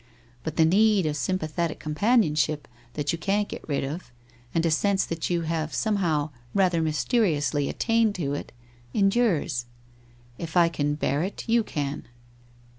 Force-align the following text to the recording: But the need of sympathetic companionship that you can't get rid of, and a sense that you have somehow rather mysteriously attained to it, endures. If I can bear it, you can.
But 0.43 0.55
the 0.55 0.65
need 0.65 1.05
of 1.05 1.15
sympathetic 1.15 1.77
companionship 1.77 2.67
that 2.95 3.11
you 3.11 3.19
can't 3.19 3.47
get 3.47 3.69
rid 3.69 3.83
of, 3.83 4.11
and 4.51 4.65
a 4.65 4.71
sense 4.71 5.05
that 5.05 5.29
you 5.29 5.41
have 5.41 5.75
somehow 5.75 6.31
rather 6.55 6.81
mysteriously 6.81 7.69
attained 7.69 8.15
to 8.15 8.33
it, 8.33 8.51
endures. 8.95 9.65
If 10.39 10.57
I 10.57 10.69
can 10.69 10.95
bear 10.95 11.21
it, 11.21 11.47
you 11.47 11.63
can. 11.63 12.07